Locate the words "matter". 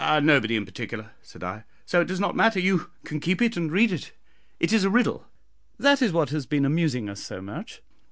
2.35-2.59